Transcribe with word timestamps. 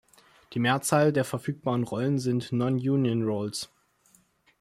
Die 0.53 0.59
Mehrzahl 0.59 1.13
der 1.13 1.23
verfügbaren 1.23 1.83
Rollen 1.83 2.17
sind 2.17 2.51
"non-union 2.51 3.21
roles". 3.23 3.69